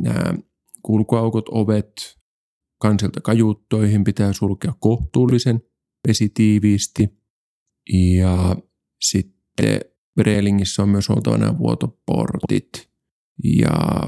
Nämä 0.00 0.34
kulkuaukot, 0.82 1.48
ovet, 1.48 2.18
kansilta 2.80 3.20
kajuuttoihin 3.20 4.04
pitää 4.04 4.32
sulkea 4.32 4.72
kohtuullisen 4.80 5.60
vesitiiviisti. 6.08 7.08
Ja 7.92 8.56
sitten 9.00 9.80
Breelingissä 10.14 10.82
on 10.82 10.88
myös 10.88 11.10
oltava 11.10 11.38
nämä 11.38 11.58
vuotoportit. 11.58 12.90
Ja, 13.44 14.00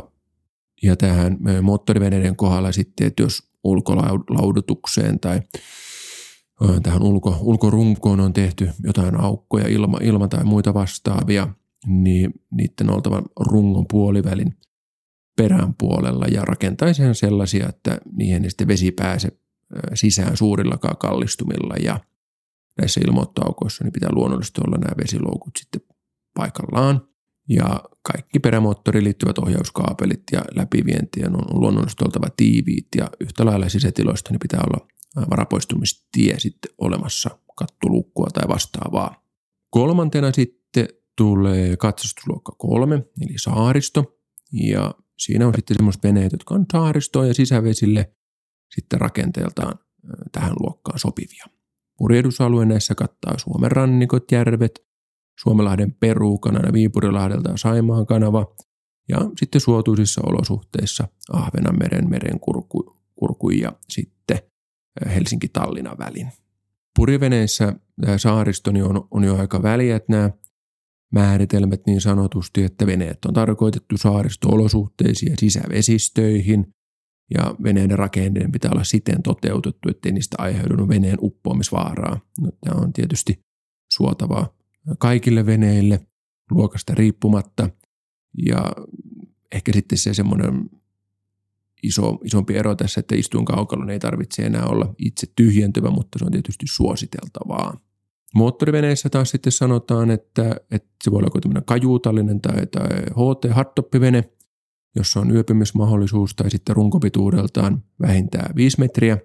ja 0.82 0.96
tähän 0.96 1.38
moottoriveneiden 1.62 2.36
kohdalla 2.36 2.72
sitten, 2.72 3.06
että 3.06 3.22
jos 3.22 3.51
ulkolaudutukseen 3.64 5.20
tai 5.20 5.40
tähän 6.82 7.02
ulko, 7.02 7.36
ulkorunkoon 7.40 8.20
on 8.20 8.32
tehty 8.32 8.70
jotain 8.82 9.20
aukkoja, 9.20 9.68
ilma, 9.68 9.98
ilma 10.02 10.28
tai 10.28 10.44
muita 10.44 10.74
vastaavia, 10.74 11.48
niin 11.86 12.32
niiden 12.50 12.90
oltava 12.90 13.22
rungon 13.40 13.86
puolivälin 13.90 14.58
perän 15.36 15.74
puolella 15.74 16.26
ja 16.26 16.42
rakentaisi 16.42 17.02
sellaisia, 17.12 17.68
että 17.68 17.98
niihin 18.12 18.44
ei 18.44 18.50
sitten 18.50 18.68
vesi 18.68 18.90
pääse 18.90 19.28
sisään 19.94 20.36
suurillakaan 20.36 20.96
kallistumilla 20.96 21.74
ja 21.84 22.00
näissä 22.80 23.00
ilmoittaukoissa 23.06 23.84
niin 23.84 23.92
pitää 23.92 24.10
luonnollisesti 24.12 24.60
olla 24.66 24.76
nämä 24.78 24.94
vesiloukut 25.02 25.56
sitten 25.58 25.80
paikallaan. 26.34 27.11
Ja 27.48 27.80
kaikki 28.12 28.38
perämoottoriin 28.38 29.04
liittyvät 29.04 29.38
ohjauskaapelit 29.38 30.22
ja 30.32 30.42
läpivientien 30.56 31.36
on 31.36 31.60
luonnollisesti 31.60 32.04
oltava 32.04 32.28
tiiviit 32.36 32.86
ja 32.96 33.10
yhtä 33.20 33.44
lailla 33.44 33.68
sisätiloista 33.68 34.30
niin 34.30 34.40
pitää 34.40 34.60
olla 34.60 34.86
varapoistumistie 35.30 36.38
sitten 36.38 36.74
olemassa 36.78 37.30
kattulukkua 37.56 38.26
tai 38.34 38.48
vastaavaa 38.48 39.22
Kolmantena 39.72 40.32
sitten 40.32 40.88
tulee 41.16 41.76
katsastusluokka 41.76 42.52
kolme, 42.58 42.94
eli 42.94 43.38
saaristo. 43.38 44.18
Ja 44.52 44.94
siinä 45.18 45.46
on 45.46 45.54
sitten 45.56 45.76
semmoiset 45.76 46.02
veneet, 46.02 46.32
jotka 46.32 46.54
on 46.54 46.66
saaristoon 46.72 47.28
ja 47.28 47.34
sisävesille 47.34 48.12
sitten 48.74 49.00
rakenteeltaan 49.00 49.78
tähän 50.32 50.52
luokkaan 50.60 50.98
sopivia. 50.98 51.44
Purjehdusalue 51.98 52.64
näissä 52.64 52.94
kattaa 52.94 53.38
Suomen 53.38 53.70
rannikot, 53.70 54.32
järvet, 54.32 54.86
Suomenlahden 55.40 55.92
perukanana 55.92 56.72
Viipurilahdelta 56.72 57.50
ja 57.50 57.56
Saimaan 57.56 58.06
kanava 58.06 58.54
ja 59.08 59.18
sitten 59.36 59.60
suotuisissa 59.60 60.20
olosuhteissa 60.26 61.08
Ahvenanmeren 61.32 62.10
merenkurku 62.10 62.96
kurku 63.16 63.50
ja 63.50 63.72
sitten 63.88 64.38
Helsinki-Tallinnan 65.14 65.98
välin. 65.98 66.28
Purjeveneissä 66.96 67.74
saaristo 68.16 68.72
niin 68.72 68.84
on, 68.84 69.08
on 69.10 69.24
jo 69.24 69.36
aika 69.36 69.62
väliä, 69.62 69.96
että 69.96 70.12
nämä 70.12 70.30
määritelmät 71.12 71.80
niin 71.86 72.00
sanotusti, 72.00 72.64
että 72.64 72.86
veneet 72.86 73.24
on 73.24 73.34
tarkoitettu 73.34 73.96
saaristo-olosuhteisiin 73.96 75.30
ja 75.30 75.36
sisävesistöihin, 75.38 76.66
ja 77.34 77.54
veneiden 77.62 77.98
rakenteiden 77.98 78.52
pitää 78.52 78.70
olla 78.70 78.84
siten 78.84 79.22
toteutettu, 79.22 79.88
ettei 79.88 80.12
niistä 80.12 80.36
aiheudu 80.38 80.88
veneen 80.88 81.18
uppoamisvaaraa. 81.20 82.20
No, 82.40 82.50
tämä 82.64 82.80
on 82.80 82.92
tietysti 82.92 83.40
suotavaa 83.92 84.54
kaikille 84.98 85.46
veneille 85.46 86.00
luokasta 86.50 86.94
riippumatta, 86.94 87.70
ja 88.46 88.72
ehkä 89.52 89.72
sitten 89.72 89.98
se 89.98 90.14
semmoinen 90.14 90.70
iso, 91.82 92.18
isompi 92.24 92.56
ero 92.56 92.74
tässä, 92.74 93.00
että 93.00 93.14
istuinkaukalon 93.14 93.90
ei 93.90 93.98
tarvitse 93.98 94.42
enää 94.42 94.66
olla 94.66 94.94
itse 94.98 95.26
tyhjentyvä, 95.36 95.90
mutta 95.90 96.18
se 96.18 96.24
on 96.24 96.32
tietysti 96.32 96.66
suositeltavaa. 96.68 97.80
Moottoriveneissä 98.34 99.08
taas 99.10 99.30
sitten 99.30 99.52
sanotaan, 99.52 100.10
että, 100.10 100.56
että 100.70 100.88
se 101.04 101.10
voi 101.10 101.18
olla 101.18 101.26
joku 101.26 101.40
tämmöinen 101.40 101.64
kajuutallinen 101.64 102.40
tai, 102.40 102.66
tai 102.66 102.88
HT, 103.02 103.54
hardtoppivene, 103.54 104.24
jossa 104.96 105.20
on 105.20 105.30
yöpymismahdollisuus 105.30 106.34
tai 106.34 106.50
sitten 106.50 106.76
runkopituudeltaan 106.76 107.84
vähintään 108.00 108.56
5 108.56 108.80
metriä, 108.80 109.18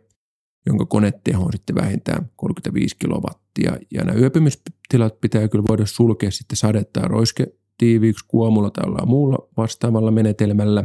jonka 0.68 0.86
koneteho 0.86 1.44
on 1.44 1.52
sitten 1.52 1.76
vähintään 1.76 2.30
35 2.36 2.96
kilowattia. 3.00 3.78
Ja 3.92 4.04
nämä 4.04 4.20
yöpymistilat 4.20 5.22
pitää 5.22 5.48
kyllä 5.48 5.64
voida 5.70 5.86
sulkea 5.86 6.32
sitten 6.32 6.58
sade- 6.58 6.90
tai 6.94 7.04
roiske 7.08 7.48
tiiviiksi 7.78 8.26
kuomulla 8.28 8.70
tai 8.70 9.06
muulla 9.06 9.50
vastaavalla 9.58 10.12
menetelmällä. 10.12 10.84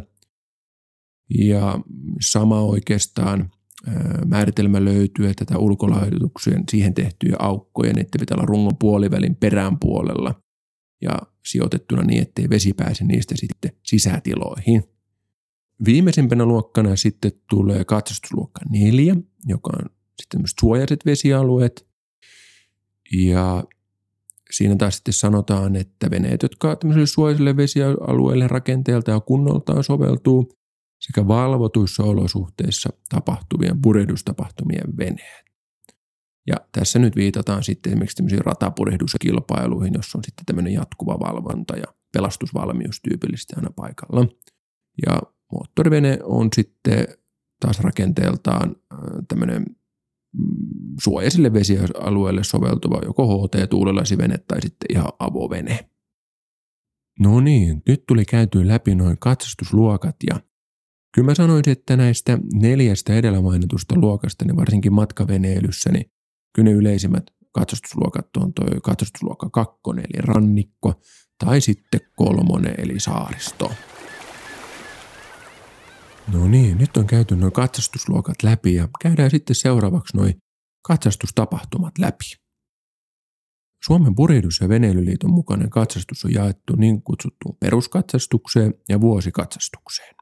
Ja 1.38 1.78
sama 2.20 2.60
oikeastaan 2.60 3.50
määritelmä 4.26 4.84
löytyy, 4.84 5.28
että 5.28 5.44
tätä 5.44 5.58
ulkolaihdutuksien 5.58 6.64
siihen 6.70 6.94
tehtyjä 6.94 7.36
aukkoja, 7.38 7.92
niiden 7.92 8.20
pitää 8.20 8.34
olla 8.34 8.46
rungon 8.46 8.76
puolivälin 8.76 9.36
perään 9.36 9.78
puolella 9.78 10.34
ja 11.02 11.18
sijoitettuna 11.46 12.02
niin, 12.02 12.22
ettei 12.22 12.50
vesi 12.50 12.72
pääse 12.72 13.04
niistä 13.04 13.34
sitten 13.36 13.72
sisätiloihin. 13.82 14.84
Viimeisimpänä 15.84 16.44
luokkana 16.44 16.96
sitten 16.96 17.32
tulee 17.50 17.84
katsastusluokka 17.84 18.60
4, 18.70 19.16
joka 19.46 19.70
on 19.82 19.90
sitten 20.22 20.42
suojaiset 20.60 21.06
vesialueet. 21.06 21.88
Ja 23.12 23.64
siinä 24.50 24.76
taas 24.76 24.96
sitten 24.96 25.14
sanotaan, 25.14 25.76
että 25.76 26.10
veneet, 26.10 26.42
jotka 26.42 26.76
tämmöisille 26.76 27.06
suojaisille 27.06 27.56
vesialueille 27.56 28.48
rakenteelta 28.48 29.10
ja 29.10 29.20
kunnoltaan 29.20 29.84
soveltuu, 29.84 30.52
sekä 31.00 31.28
valvotuissa 31.28 32.02
olosuhteissa 32.02 32.90
tapahtuvien 33.08 33.82
purjehdustapahtumien 33.82 34.96
veneet. 34.98 35.52
Ja 36.46 36.56
tässä 36.72 36.98
nyt 36.98 37.16
viitataan 37.16 37.64
sitten 37.64 37.92
esimerkiksi 37.92 38.16
tämmöisiin 38.16 38.44
ratapurjehduskilpailuihin, 38.44 39.94
jossa 39.94 40.18
on 40.18 40.24
sitten 40.24 40.46
tämmöinen 40.46 40.72
jatkuva 40.72 41.20
valvonta 41.20 41.76
ja 41.76 41.86
pelastusvalmius 42.12 43.00
tyypillisesti 43.00 43.52
aina 43.56 43.70
paikalla. 43.76 44.26
Ja 45.06 45.22
moottorivene 45.52 46.18
on 46.22 46.48
sitten 46.54 47.06
taas 47.60 47.80
rakenteeltaan 47.80 48.76
äh, 48.92 48.98
tämmöinen 49.28 49.62
mm, 49.62 50.94
suojaisille 51.02 51.52
vesialueelle 51.52 52.44
soveltuva 52.44 53.00
joko 53.04 53.26
HT-tuulilasivene 53.26 54.38
tai 54.38 54.62
sitten 54.62 54.86
ihan 54.90 55.12
avovene. 55.18 55.88
No 57.20 57.40
niin, 57.40 57.82
nyt 57.88 58.04
tuli 58.08 58.24
käyty 58.24 58.68
läpi 58.68 58.94
noin 58.94 59.18
katsastusluokat 59.18 60.16
ja 60.30 60.40
Kyllä 61.14 61.26
mä 61.26 61.34
sanoisin, 61.34 61.72
että 61.72 61.96
näistä 61.96 62.38
neljästä 62.52 63.14
edellä 63.14 63.40
mainitusta 63.40 63.94
luokasta, 63.98 64.44
niin 64.44 64.56
varsinkin 64.56 64.92
matkaveneilyssä, 64.92 65.90
niin 65.92 66.10
kyllä 66.54 66.70
ne 66.70 66.76
yleisimmät 66.76 67.24
katsastusluokat 67.52 68.36
on 68.36 68.54
tuo 68.54 68.66
katsastusluokka 68.82 69.50
kakkonen 69.50 70.04
eli 70.04 70.22
rannikko 70.22 71.00
tai 71.44 71.60
sitten 71.60 72.00
kolmonen 72.16 72.74
eli 72.78 73.00
saaristo. 73.00 73.72
No 76.32 76.48
niin, 76.48 76.78
nyt 76.78 76.96
on 76.96 77.06
käyty 77.06 77.36
noin 77.36 77.52
katsastusluokat 77.52 78.42
läpi 78.42 78.74
ja 78.74 78.88
käydään 79.00 79.30
sitten 79.30 79.56
seuraavaksi 79.56 80.16
noin 80.16 80.34
katsastustapahtumat 80.86 81.98
läpi. 81.98 82.24
Suomen 83.84 84.14
purjehdus- 84.14 84.60
ja 84.60 84.68
veneilyliiton 84.68 85.30
mukainen 85.30 85.70
katsastus 85.70 86.24
on 86.24 86.34
jaettu 86.34 86.76
niin 86.76 87.02
kutsuttuun 87.02 87.56
peruskatsastukseen 87.60 88.74
ja 88.88 89.00
vuosikatsastukseen. 89.00 90.14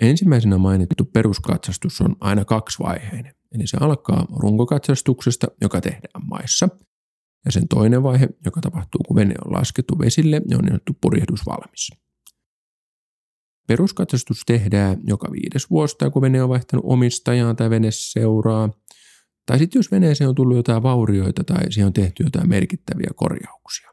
Ensimmäisenä 0.00 0.58
mainittu 0.58 1.04
peruskatsastus 1.04 2.00
on 2.00 2.16
aina 2.20 2.44
kaksivaiheinen, 2.44 3.34
eli 3.52 3.66
se 3.66 3.76
alkaa 3.80 4.26
runkokatsastuksesta, 4.36 5.46
joka 5.60 5.80
tehdään 5.80 6.26
maissa, 6.26 6.68
ja 7.44 7.52
sen 7.52 7.68
toinen 7.68 8.02
vaihe, 8.02 8.28
joka 8.44 8.60
tapahtuu, 8.60 9.00
kun 9.06 9.16
vene 9.16 9.34
on 9.44 9.52
laskettu 9.52 9.98
vesille 9.98 10.40
ja 10.48 10.58
on 10.58 10.64
niin 10.64 10.80
purjehdus 11.00 11.46
valmis. 11.46 11.90
Peruskatsastus 13.66 14.42
tehdään 14.46 15.00
joka 15.04 15.32
viides 15.32 15.70
vuosi, 15.70 15.96
kun 16.12 16.22
vene 16.22 16.42
on 16.42 16.48
vaihtanut 16.48 16.84
omistajaa 16.88 17.54
tai 17.54 17.70
vene 17.70 17.88
seuraa, 17.90 18.70
tai 19.46 19.58
sitten 19.58 19.78
jos 19.78 19.90
veneeseen 19.90 20.28
on 20.28 20.34
tullut 20.34 20.56
jotain 20.56 20.82
vaurioita 20.82 21.44
tai 21.44 21.72
siihen 21.72 21.86
on 21.86 21.92
tehty 21.92 22.24
jotain 22.24 22.48
merkittäviä 22.48 23.10
korjauksia. 23.14 23.90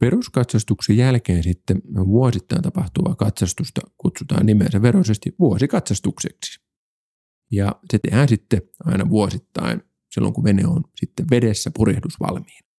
Peruskatsastuksen 0.00 0.96
jälkeen 0.96 1.42
sitten 1.42 1.82
vuosittain 2.06 2.62
tapahtuvaa 2.62 3.14
katsastusta 3.14 3.80
kutsutaan 3.98 4.46
nimensä 4.46 4.82
veroisesti 4.82 5.34
vuosikatsastukseksi. 5.38 6.60
Ja 7.52 7.72
se 7.90 7.98
tehdään 7.98 8.28
sitten 8.28 8.62
aina 8.84 9.08
vuosittain 9.08 9.82
silloin, 10.10 10.34
kun 10.34 10.44
vene 10.44 10.66
on 10.66 10.84
sitten 10.96 11.26
vedessä 11.30 11.70
purjehdusvalmiin. 11.76 12.69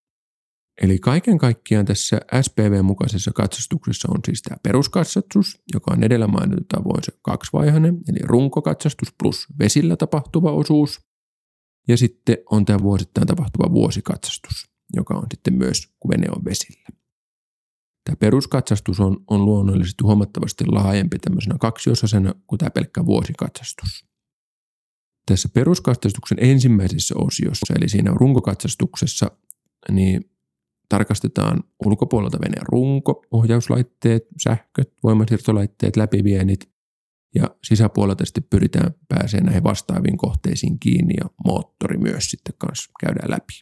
Eli 0.81 0.99
kaiken 0.99 1.37
kaikkiaan 1.37 1.85
tässä 1.85 2.19
SPV-mukaisessa 2.41 3.31
katsastuksessa 3.31 4.07
on 4.11 4.19
siis 4.25 4.41
tämä 4.41 4.57
peruskatsastus, 4.63 5.61
joka 5.73 5.93
on 5.93 6.03
edellä 6.03 6.27
mainittu 6.27 6.65
tavoin 6.67 7.03
se 7.03 7.11
kaksivaihainen, 7.21 7.97
eli 8.09 8.19
runkokatsastus 8.23 9.13
plus 9.19 9.47
vesillä 9.59 9.95
tapahtuva 9.95 10.51
osuus. 10.51 10.99
Ja 11.87 11.97
sitten 11.97 12.37
on 12.51 12.65
tämä 12.65 12.79
vuosittain 12.79 13.27
tapahtuva 13.27 13.73
vuosikatsastus, 13.73 14.69
joka 14.95 15.13
on 15.13 15.25
sitten 15.31 15.53
myös, 15.53 15.87
kun 15.99 16.09
vene 16.09 16.27
on 16.35 16.45
vesillä. 16.45 16.87
Tämä 18.03 18.15
peruskatsastus 18.15 18.99
on, 18.99 19.23
on 19.27 19.45
luonnollisesti 19.45 20.03
huomattavasti 20.03 20.65
laajempi 20.65 21.19
tämmöisenä 21.19 21.55
kaksiosaisena 21.59 22.33
kuin 22.47 22.59
tämä 22.59 22.69
pelkkä 22.69 23.05
vuosikatsastus. 23.05 24.05
Tässä 25.25 25.49
peruskatsastuksen 25.49 26.37
ensimmäisessä 26.41 27.15
osiossa, 27.17 27.73
eli 27.77 27.89
siinä 27.89 28.11
runkokatsastuksessa, 28.15 29.31
niin 29.91 30.30
tarkastetaan 30.91 31.63
ulkopuolelta 31.85 32.39
veneen 32.45 32.65
runko, 32.67 33.25
ohjauslaitteet, 33.31 34.23
sähköt, 34.43 34.93
voimansiirtolaitteet, 35.03 35.97
läpivienit 35.97 36.71
ja 37.35 37.55
sisäpuolelta 37.63 38.25
sitten 38.25 38.43
pyritään 38.49 38.91
pääsemään 39.07 39.45
näihin 39.45 39.63
vastaaviin 39.63 40.17
kohteisiin 40.17 40.79
kiinni 40.79 41.13
ja 41.23 41.29
moottori 41.45 41.97
myös 41.97 42.31
sitten 42.31 42.55
kanssa 42.57 42.91
käydään 42.99 43.31
läpi. 43.31 43.53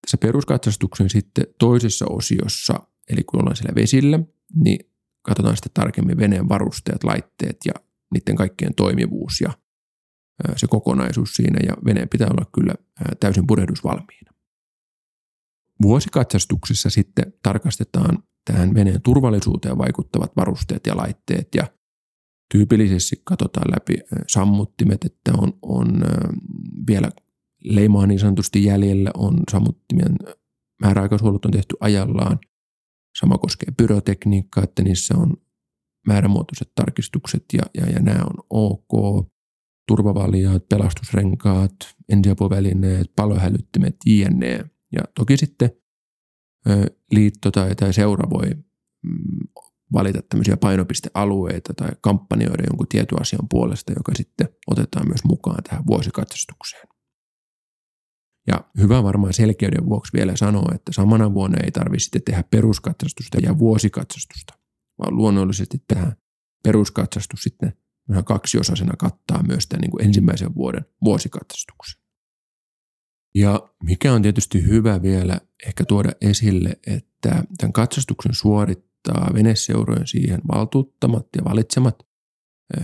Tässä 0.00 0.18
peruskatsastuksen 0.20 1.10
sitten 1.10 1.44
toisessa 1.58 2.06
osiossa 2.10 2.74
Eli 3.10 3.24
kun 3.24 3.40
ollaan 3.40 3.56
siellä 3.56 3.74
vesillä, 3.74 4.20
niin 4.54 4.90
katsotaan 5.22 5.56
sitten 5.56 5.72
tarkemmin 5.74 6.18
veneen 6.18 6.48
varusteet, 6.48 7.04
laitteet 7.04 7.56
ja 7.64 7.72
niiden 8.14 8.36
kaikkien 8.36 8.74
toimivuus 8.74 9.40
ja 9.40 9.52
se 10.56 10.66
kokonaisuus 10.66 11.34
siinä 11.34 11.58
ja 11.66 11.76
veneen 11.84 12.08
pitää 12.08 12.28
olla 12.30 12.50
kyllä 12.54 12.74
täysin 13.20 13.46
purjehdusvalmiina. 13.46 14.32
Vuosikatsastuksessa 15.82 16.90
sitten 16.90 17.32
tarkastetaan 17.42 18.22
tähän 18.44 18.74
veneen 18.74 19.02
turvallisuuteen 19.02 19.78
vaikuttavat 19.78 20.32
varusteet 20.36 20.86
ja 20.86 20.96
laitteet 20.96 21.48
ja 21.54 21.66
tyypillisesti 22.52 23.22
katsotaan 23.24 23.70
läpi 23.70 23.94
sammuttimet, 24.28 25.04
että 25.04 25.32
on, 25.38 25.52
on 25.62 26.02
vielä 26.86 27.10
leimaa 27.64 28.06
niin 28.06 28.20
sanotusti 28.20 28.64
jäljellä, 28.64 29.10
on 29.14 29.40
sammuttimien 29.50 30.16
määräaikaisuolut 30.82 31.44
on 31.44 31.50
tehty 31.50 31.76
ajallaan 31.80 32.38
Sama 33.18 33.38
koskee 33.38 33.68
pyrotekniikkaa, 33.76 34.64
että 34.64 34.82
niissä 34.82 35.14
on 35.16 35.36
määrämuotoiset 36.06 36.72
tarkistukset 36.74 37.44
ja, 37.52 37.62
ja, 37.74 37.86
ja 37.86 38.00
nämä 38.00 38.24
on 38.24 38.44
ok. 38.50 39.26
turvavaljaat, 39.88 40.68
pelastusrenkaat, 40.68 41.74
ensiapuvälineet, 42.08 43.12
palohälyttimet, 43.16 43.96
jne. 44.06 44.70
Ja 44.92 45.00
toki 45.14 45.36
sitten 45.36 45.70
liitto 47.10 47.50
tai, 47.50 47.74
tai 47.74 47.92
seura 47.92 48.30
voi 48.30 48.50
mm, 49.02 49.48
valita 49.92 50.22
tämmöisiä 50.22 50.56
painopistealueita 50.56 51.74
tai 51.74 51.88
kampanjoida 52.00 52.64
jonkun 52.70 52.88
tietyn 52.88 53.20
asian 53.20 53.48
puolesta, 53.50 53.92
joka 53.92 54.12
sitten 54.14 54.48
otetaan 54.66 55.08
myös 55.08 55.24
mukaan 55.24 55.62
tähän 55.62 55.86
vuosikatsastukseen. 55.86 56.88
Ja 58.46 58.64
hyvä 58.78 59.02
varmaan 59.02 59.32
selkeyden 59.32 59.86
vuoksi 59.88 60.12
vielä 60.12 60.36
sanoa, 60.36 60.72
että 60.74 60.92
samana 60.92 61.34
vuonna 61.34 61.58
ei 61.64 61.70
tarvitse 61.70 62.04
sitten 62.04 62.22
tehdä 62.22 62.44
peruskatsastusta 62.50 63.38
ja 63.42 63.58
vuosikatsastusta, 63.58 64.54
vaan 64.98 65.16
luonnollisesti 65.16 65.82
tähän 65.88 66.16
peruskatsastus 66.64 67.42
sitten 67.42 67.72
vähän 68.08 68.24
kaksiosaisena 68.24 68.92
kattaa 68.98 69.42
myös 69.42 69.66
tämän 69.66 69.80
niin 69.80 69.90
kuin 69.90 70.04
ensimmäisen 70.04 70.54
vuoden 70.54 70.84
vuosikatsastuksen. 71.04 72.00
Ja 73.34 73.68
mikä 73.84 74.12
on 74.12 74.22
tietysti 74.22 74.62
hyvä 74.62 75.02
vielä 75.02 75.40
ehkä 75.66 75.84
tuoda 75.84 76.10
esille, 76.20 76.78
että 76.86 77.44
tämän 77.58 77.72
katsastuksen 77.72 78.34
suorittaa 78.34 79.30
veneseurojen 79.34 80.06
siihen 80.06 80.40
valtuuttamat 80.52 81.26
ja 81.36 81.44
valitsemat 81.44 82.10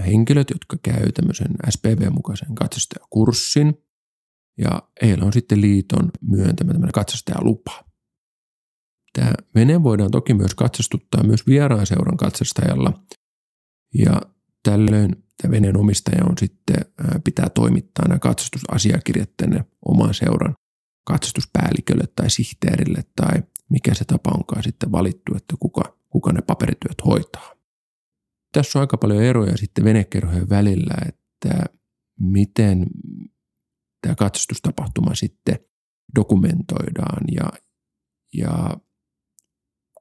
henkilöt, 0.07 0.51
jotka 0.51 0.77
käy 0.83 1.13
tämmöisen 1.13 1.51
SPV-mukaisen 1.71 2.55
katsastajakurssin. 2.55 3.75
Ja 4.59 4.83
heillä 5.03 5.25
on 5.25 5.33
sitten 5.33 5.61
liiton 5.61 6.11
myöntämä 6.21 6.73
tämmöinen 6.73 6.93
katsastajalupa. 6.93 7.85
Tämä 9.13 9.33
vene 9.55 9.83
voidaan 9.83 10.11
toki 10.11 10.35
myös 10.35 10.55
katsastuttaa 10.55 11.25
myös 11.25 11.47
vieraan 11.47 11.87
seuran 11.87 12.17
katsastajalla. 12.17 13.03
Ja 13.95 14.21
tällöin 14.63 15.26
tämä 15.43 15.53
veneen 15.53 15.77
omistaja 15.77 16.25
on 16.25 16.39
sitten, 16.39 16.77
pitää 17.25 17.51
toimittaa 17.51 18.09
nämä 18.09 18.19
katsastusasiakirjat 18.19 19.31
tänne 19.37 19.65
oman 19.87 20.15
seuran 20.15 20.55
katsastuspäällikölle 21.07 22.05
tai 22.17 22.31
sihteerille 22.31 23.05
tai 23.17 23.43
mikä 23.71 23.95
se 23.95 24.05
tapa 24.05 24.31
onkaan 24.35 24.63
sitten 24.63 24.93
valittu, 24.93 25.37
että 25.37 25.55
kuka, 25.61 25.99
kuka 26.11 26.33
ne 26.33 26.43
paperityöt 26.43 27.05
hoitaa. 27.07 27.53
Tässä 28.53 28.79
on 28.79 28.81
aika 28.81 28.97
paljon 28.97 29.23
eroja 29.23 29.57
sitten 29.57 29.85
venekerhojen 29.85 30.49
välillä, 30.49 30.95
että 31.09 31.65
miten 32.21 32.87
tämä 34.03 34.15
katsastustapahtuma 34.15 35.15
sitten 35.15 35.59
dokumentoidaan 36.15 37.25
ja, 37.33 37.53
ja 38.35 38.77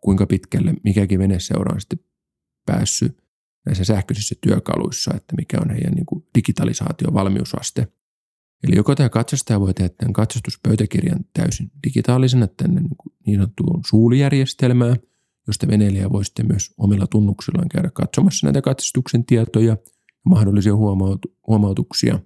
kuinka 0.02 0.28
pitkälle 0.28 0.74
mikäkin 0.84 1.20
veneseura 1.20 1.74
on 1.74 1.82
sitten 1.82 2.00
päässyt 2.66 3.25
näissä 3.66 3.84
sähköisissä 3.84 4.36
työkaluissa, 4.42 5.12
että 5.16 5.36
mikä 5.38 5.58
on 5.62 5.70
heidän 5.70 5.94
niin 5.94 6.06
kuin 6.06 6.28
digitalisaation 6.36 7.14
valmiusaste. 7.14 7.88
Eli 8.64 8.76
joko 8.76 8.96
tämä 8.96 9.10
katsastaja 9.10 9.60
voi 9.60 9.74
tehdä 9.74 9.90
tämän 9.90 10.14
katsastuspöytäkirjan 10.14 11.26
täysin 11.34 11.72
digitaalisena 11.84 12.48
tänne 12.48 12.82
niin, 12.82 12.98
niin 13.26 13.40
sanottuun 13.40 13.82
suulijärjestelmään, 13.86 14.96
josta 15.48 15.68
veneilijä 15.68 16.12
voi 16.12 16.26
sitten 16.26 16.48
myös 16.48 16.74
omilla 16.78 17.08
tunnuksillaan 17.08 17.70
käydä 17.70 17.92
katsomassa 17.94 18.48
näitä 18.48 18.62
katsastuksen 18.62 19.26
tietoja 19.26 19.68
ja 19.68 19.78
mahdollisia 20.26 20.74
huomautuksia. 21.48 22.20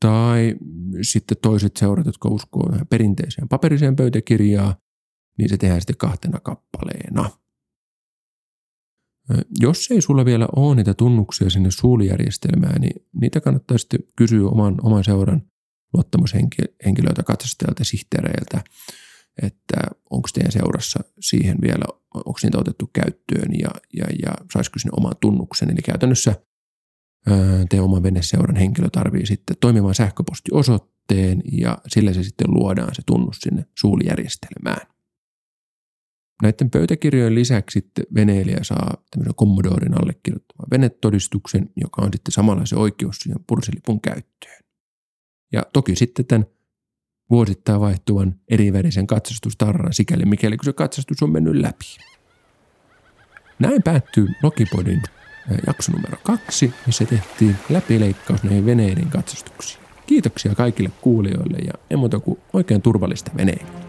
Tai 0.00 0.56
sitten 1.02 1.36
toiset 1.42 1.76
seurat, 1.76 2.06
jotka 2.06 2.28
uskoo 2.28 2.72
perinteiseen 2.90 3.48
paperiseen 3.48 3.96
pöytäkirjaan, 3.96 4.74
niin 5.38 5.48
se 5.48 5.56
tehdään 5.56 5.80
sitten 5.80 5.96
kahtena 5.96 6.40
kappaleena. 6.40 7.30
Jos 9.60 9.90
ei 9.90 10.00
sulla 10.00 10.24
vielä 10.24 10.48
ole 10.56 10.76
niitä 10.76 10.94
tunnuksia 10.94 11.50
sinne 11.50 11.70
suulijärjestelmään, 11.70 12.80
niin 12.80 13.06
niitä 13.20 13.40
kannattaa 13.40 13.78
sitten 13.78 14.00
kysyä 14.16 14.48
oman, 14.48 14.74
oman 14.82 15.04
seuran 15.04 15.42
luottamushenkilöiltä, 15.94 17.22
katsastajalta 17.26 17.80
ja 17.80 17.84
sihteereiltä, 17.84 18.64
että 19.42 19.76
onko 20.10 20.28
teidän 20.34 20.52
seurassa 20.52 21.00
siihen 21.20 21.56
vielä, 21.62 21.84
onko 22.14 22.38
niitä 22.42 22.58
otettu 22.58 22.90
käyttöön 22.92 23.52
ja, 23.58 23.70
ja, 23.96 24.04
ja 24.22 24.34
saisiko 24.52 24.78
sinne 24.78 24.92
oman 24.96 25.14
tunnuksen. 25.20 25.70
Eli 25.70 25.82
käytännössä 25.84 26.34
teidän 27.68 27.84
oman 27.84 28.02
veneseuran 28.02 28.56
henkilö 28.56 28.88
tarvii 28.92 29.26
sitten 29.26 29.56
toimivan 29.60 29.94
sähköpostiosoitteen 29.94 31.42
ja 31.52 31.78
sillä 31.88 32.12
se 32.12 32.22
sitten 32.22 32.54
luodaan 32.54 32.94
se 32.94 33.02
tunnus 33.06 33.36
sinne 33.40 33.66
suulijärjestelmään. 33.78 34.87
Näiden 36.42 36.70
pöytäkirjojen 36.70 37.34
lisäksi 37.34 37.78
sitten 37.78 38.04
veneilijä 38.14 38.58
saa 38.62 38.96
tämmöisen 39.10 39.34
Commodoren 39.34 40.02
allekirjoittaman 40.02 40.70
venetodistuksen, 40.70 41.70
joka 41.76 42.02
on 42.02 42.10
sitten 42.12 42.32
samanlaisen 42.32 42.78
oikeus 42.78 43.16
siihen 43.18 43.44
pursilipun 43.46 44.00
käyttöön. 44.00 44.58
Ja 45.52 45.62
toki 45.72 45.96
sitten 45.96 46.26
tämän 46.26 46.46
vuosittain 47.30 47.80
vaihtuvan 47.80 48.34
erivärisen 48.50 49.06
katsastustarran 49.06 49.92
sikäli 49.92 50.24
mikäli 50.24 50.56
kun 50.56 50.64
se 50.64 50.72
katsastus 50.72 51.22
on 51.22 51.30
mennyt 51.30 51.54
läpi. 51.56 51.96
Näin 53.58 53.82
päättyy 53.82 54.28
Nokipodin 54.42 55.02
jakso 55.66 55.92
numero 55.92 56.16
kaksi, 56.22 56.74
missä 56.86 57.04
tehtiin 57.04 57.56
läpileikkaus 57.70 58.42
näihin 58.42 58.66
veneiden 58.66 59.10
katsastuksiin. 59.10 59.84
Kiitoksia 60.06 60.54
kaikille 60.54 60.90
kuulijoille 61.00 61.58
ja 61.58 62.20
kuin 62.20 62.40
oikein 62.52 62.82
turvallista 62.82 63.30
veneilyä. 63.36 63.87